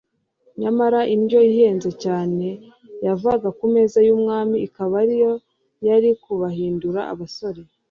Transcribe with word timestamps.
nyamara 0.61 0.99
indyo 1.15 1.39
ihenze 1.49 1.89
cyane 2.03 2.47
yavaga 3.05 3.49
ku 3.57 3.65
meza 3.73 3.97
y'umwami 4.07 4.55
ikaba 4.67 4.93
ariyo 5.03 5.33
yari 5.87 6.09
kubahindura 6.23 7.01
abasore 7.13 7.61